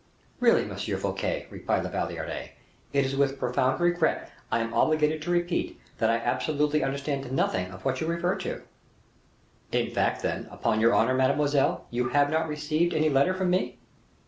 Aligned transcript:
"Really, 0.39 0.65
Monsieur 0.65 0.97
Fouquet," 0.97 1.45
replied 1.51 1.83
La 1.83 1.89
Valliere, 1.91 2.49
"it 2.91 3.05
is 3.05 3.15
with 3.15 3.37
profound 3.37 3.79
regret 3.79 4.31
I 4.51 4.59
am 4.59 4.73
obliged 4.73 5.21
to 5.21 5.29
repeat 5.29 5.79
that 5.99 6.09
I 6.09 6.15
absolutely 6.15 6.83
understand 6.83 7.31
nothing 7.31 7.69
of 7.69 7.85
what 7.85 8.01
you 8.01 8.07
refer 8.07 8.33
to." 8.37 8.63
"In 9.71 9.91
fact, 9.91 10.23
then, 10.23 10.47
upon 10.49 10.79
your 10.81 10.95
honor, 10.95 11.13
mademoiselle, 11.13 11.85
you 11.91 12.09
have 12.09 12.31
not 12.31 12.49
received 12.49 12.95
any 12.95 13.09
letter 13.09 13.35
from 13.35 13.51
me?" 13.51 13.77